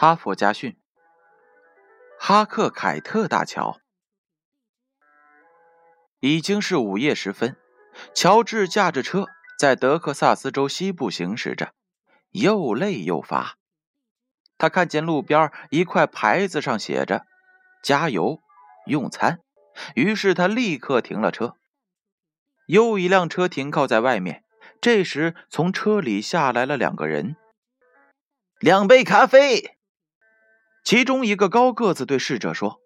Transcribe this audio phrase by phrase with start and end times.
[0.00, 0.78] 哈佛家训：
[2.18, 3.82] 哈克凯特大桥
[6.20, 7.58] 已经是午夜时分。
[8.14, 9.26] 乔治驾着车
[9.58, 11.74] 在德克萨斯州西部行驶着，
[12.30, 13.58] 又累又乏。
[14.56, 17.26] 他看见路边一块牌子上写着
[17.84, 18.40] “加油
[18.86, 19.40] 用餐”，
[19.94, 21.56] 于是他立刻停了车。
[22.68, 24.44] 又一辆车停靠在外面，
[24.80, 27.36] 这时从车里下来了两个人。
[28.60, 29.76] 两杯咖啡。
[30.90, 32.80] 其中一个高个子对侍者说：“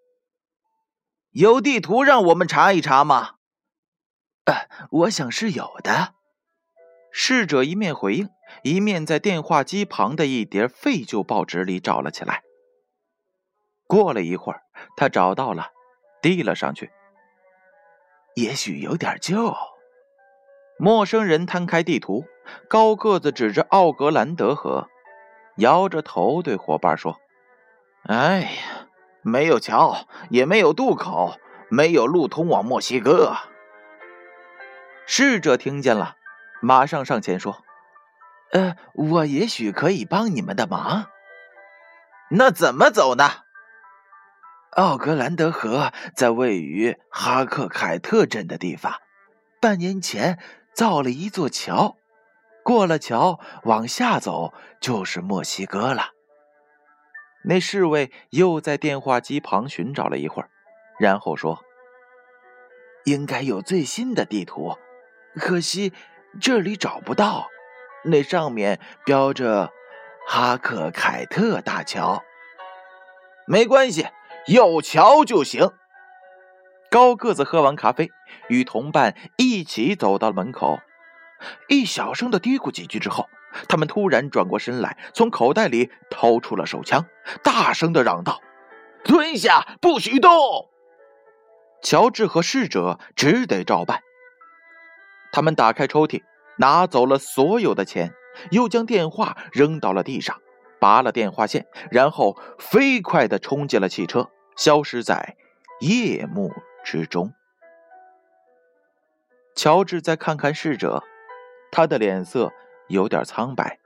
[1.32, 3.37] 有地图让我们查一查吗
[4.45, 6.12] ？”“呃，我想是有的。”
[7.10, 8.29] 侍者一面回应，
[8.62, 12.42] 一面在电话机旁的一叠废旧报纸里找了起来。
[13.87, 14.60] 过了一会儿，
[14.98, 15.70] 他找到了，
[16.20, 16.90] 递了上去。
[18.34, 19.57] 也许有点旧。
[20.79, 22.26] 陌生人摊开地图，
[22.68, 24.90] 高个子指着奥格兰德河，
[25.57, 27.18] 摇着头对伙伴说。
[28.07, 28.87] 哎呀，
[29.23, 31.38] 没有桥，也没有渡口，
[31.71, 33.35] 没有路通往墨西哥。
[35.07, 36.16] 侍者听见了，
[36.60, 37.63] 马上上前说
[38.52, 41.07] ：“呃，我也许可以帮你们的忙。
[42.30, 43.30] 那怎么走呢？”
[44.77, 49.01] 奥格兰德河在位于哈克凯特镇的地方，
[49.60, 50.38] 半年前
[50.75, 51.97] 造了一座桥，
[52.63, 56.13] 过了桥往下走就是墨西哥了。
[57.46, 60.48] 那侍卫又在电话机旁寻找了一会儿，
[60.98, 61.62] 然后说
[63.04, 64.78] ：“应该有最新的地图，
[65.36, 65.92] 可惜
[66.41, 67.48] 这里找不到。
[68.04, 69.70] 那上面标着
[70.26, 72.22] 哈克凯特大桥。
[73.46, 74.06] 没关系，
[74.46, 75.70] 有桥就行。”
[76.90, 78.10] 高个子喝完咖啡，
[78.48, 80.78] 与同伴一起走到了门口，
[81.69, 83.28] 一小声的嘀咕几句之后。
[83.69, 87.06] 他们突然转过身来，从口袋里掏出了手枪，
[87.42, 88.41] 大声的嚷道
[89.04, 90.31] ：“蹲下，不许动！”
[91.82, 94.00] 乔治和侍者只得照办。
[95.32, 96.22] 他们打开抽屉，
[96.59, 98.12] 拿走了所有的钱，
[98.50, 100.41] 又将电话扔到了地上，
[100.81, 105.37] 拔了电话线，然后飞快的冲进了汽车，消失在
[105.81, 106.53] 夜幕
[106.84, 107.32] 之中。
[109.54, 111.03] 乔治再看看侍者，
[111.70, 112.53] 他的脸色。
[112.88, 113.78] 有点苍白，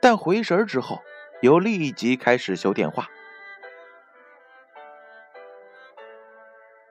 [0.00, 1.00] 但回神之后
[1.42, 3.08] 又立即开始修电话。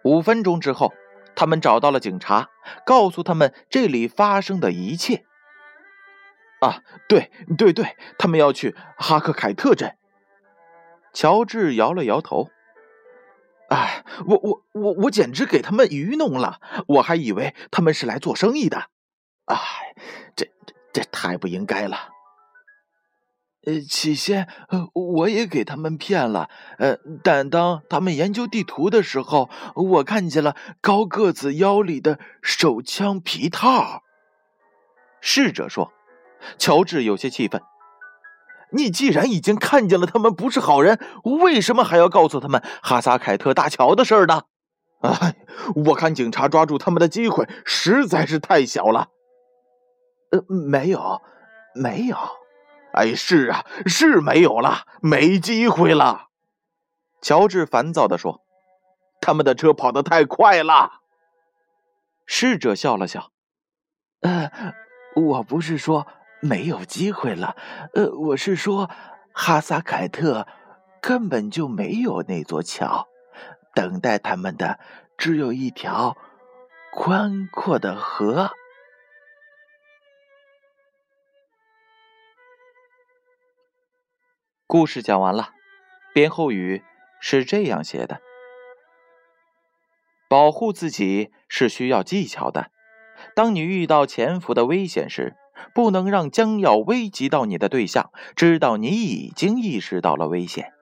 [0.03, 0.93] 五分钟之后，
[1.35, 2.49] 他们找到了警察，
[2.85, 5.25] 告诉他们这里发生的一切。
[6.61, 9.97] 啊，对对对，他们要去哈克凯特镇。
[11.13, 12.49] 乔治摇了摇头。
[13.69, 18.89] 哎，我我我我简直给他们愚弄了，我还以为他们是来做生意的。
[19.45, 19.57] 哎，
[20.37, 20.73] 这这。
[20.97, 22.09] 这太不应该了。
[23.67, 24.47] 呃，起先
[24.95, 26.49] 我也给他们骗了。
[26.79, 34.01] 呃，但当他们研究地图的时候，我看见了高个子腰里的手枪皮套。
[35.21, 35.93] 侍者说
[36.57, 37.61] ：“乔治有些气愤。
[38.71, 40.99] 你既然已经看见了他们不是好人，
[41.43, 44.41] 为什么还要告诉他们哈萨凯特大桥的事呢？
[45.01, 45.35] 哎，
[45.85, 49.09] 我看警察抓住他们的机会实在是太小了。”
[50.31, 51.21] 呃，没有，
[51.73, 52.17] 没有，
[52.93, 56.27] 哎，是啊，是没有了，没机会了。
[57.21, 58.41] 乔治烦躁地说
[59.21, 61.01] ：“他们的车跑得太快了。”
[62.27, 63.31] 侍者笑了笑
[64.21, 64.51] ：“呃，
[65.15, 66.07] 我不是说
[66.41, 67.55] 没有机会了，
[67.93, 68.89] 呃，我是说
[69.33, 70.45] 哈萨凯特
[71.01, 73.07] 根本就没有那座桥，
[73.73, 74.77] 等待他们的
[75.17, 76.17] 只有一条
[76.91, 78.51] 宽阔的河。”
[84.69, 85.51] 故事讲完了，
[86.13, 86.83] 编后语
[87.21, 88.19] 是这样写的：
[90.27, 92.69] 保护自己是需要技巧的。
[93.33, 95.37] 当你遇到潜伏的危险时，
[95.73, 100.73] 不能让将要危及到你的对象知道你已经意识到了危险，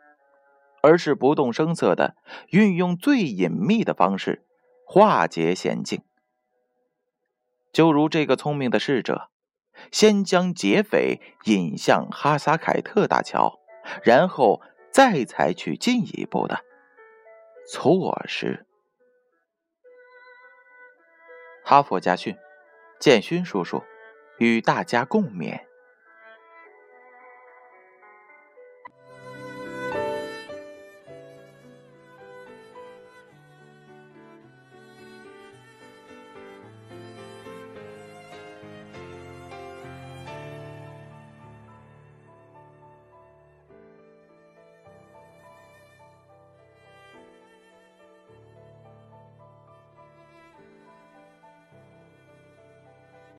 [0.81, 2.15] 而是不动声色的
[2.49, 4.47] 运用最隐秘的方式
[4.83, 6.01] 化解险境。
[7.71, 9.29] 就如这个聪明的侍者，
[9.91, 13.59] 先将劫匪引向哈萨凯特大桥。
[14.03, 14.61] 然后
[14.91, 16.63] 再采取进一步的
[17.67, 18.65] 措施。
[21.63, 22.37] 哈佛家训，
[22.99, 23.83] 建勋叔叔
[24.37, 25.65] 与大家共勉。